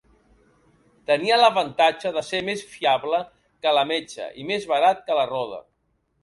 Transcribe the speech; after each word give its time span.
Tenia 1.09 1.35
l'avantatge 1.41 2.11
de 2.15 2.23
ser 2.29 2.39
més 2.47 2.63
fiable 2.71 3.19
que 3.67 3.75
la 3.79 3.85
metxa 3.93 4.27
i 4.45 4.49
més 4.53 4.67
barat 4.73 5.05
que 5.11 5.19
la 5.21 5.29
roda. 5.35 5.63